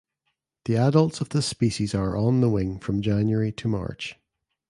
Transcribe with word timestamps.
The 0.65 0.77
adults 0.77 1.21
of 1.21 1.29
this 1.29 1.45
species 1.45 1.93
are 1.93 2.17
on 2.17 2.41
the 2.41 2.49
wing 2.49 2.79
from 2.79 3.03
January 3.03 3.51
to 3.51 3.67
March. 3.67 4.15